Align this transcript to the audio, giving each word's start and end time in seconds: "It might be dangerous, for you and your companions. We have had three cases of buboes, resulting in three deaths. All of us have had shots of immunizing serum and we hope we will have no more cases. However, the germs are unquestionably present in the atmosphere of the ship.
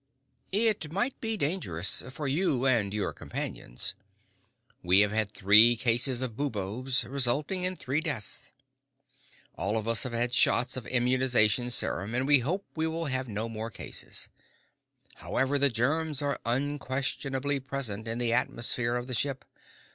"It 0.55 0.91
might 0.91 1.21
be 1.21 1.37
dangerous, 1.37 2.01
for 2.09 2.27
you 2.27 2.65
and 2.65 2.91
your 2.91 3.13
companions. 3.13 3.93
We 4.81 5.01
have 5.01 5.11
had 5.11 5.29
three 5.31 5.75
cases 5.75 6.23
of 6.23 6.35
buboes, 6.35 7.03
resulting 7.03 7.61
in 7.61 7.75
three 7.75 8.01
deaths. 8.01 8.51
All 9.53 9.77
of 9.77 9.87
us 9.87 10.01
have 10.01 10.13
had 10.13 10.33
shots 10.33 10.75
of 10.75 10.87
immunizing 10.87 11.69
serum 11.69 12.15
and 12.15 12.25
we 12.25 12.39
hope 12.39 12.65
we 12.75 12.87
will 12.87 13.05
have 13.05 13.27
no 13.27 13.47
more 13.47 13.69
cases. 13.69 14.29
However, 15.17 15.59
the 15.59 15.69
germs 15.69 16.19
are 16.23 16.39
unquestionably 16.47 17.59
present 17.59 18.07
in 18.07 18.17
the 18.17 18.33
atmosphere 18.33 18.95
of 18.95 19.05
the 19.05 19.13
ship. 19.13 19.45